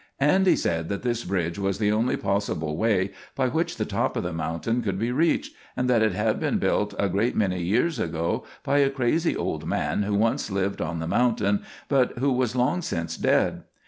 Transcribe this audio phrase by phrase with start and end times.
[0.19, 4.23] Andy said that this bridge was the only possible way by which the top of
[4.23, 7.99] the mountain could be reached, and that it had been built a great many years
[7.99, 12.55] ago by a crazy old man who once lived on the mountain, but who was
[12.55, 13.61] long since dead.